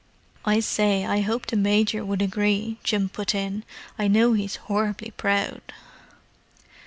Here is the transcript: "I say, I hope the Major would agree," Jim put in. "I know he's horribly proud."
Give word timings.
"I 0.45 0.61
say, 0.61 1.05
I 1.05 1.19
hope 1.21 1.45
the 1.45 1.55
Major 1.55 2.03
would 2.03 2.23
agree," 2.23 2.77
Jim 2.83 3.07
put 3.07 3.35
in. 3.35 3.63
"I 3.99 4.07
know 4.07 4.33
he's 4.33 4.55
horribly 4.55 5.11
proud." 5.11 5.61